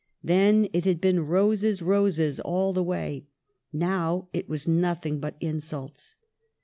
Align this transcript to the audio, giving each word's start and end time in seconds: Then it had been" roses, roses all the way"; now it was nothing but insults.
Then 0.23 0.67
it 0.73 0.83
had 0.85 0.99
been" 0.99 1.19
roses, 1.27 1.83
roses 1.83 2.39
all 2.39 2.73
the 2.73 2.81
way"; 2.81 3.27
now 3.71 4.29
it 4.33 4.49
was 4.49 4.67
nothing 4.67 5.19
but 5.19 5.37
insults. 5.39 6.15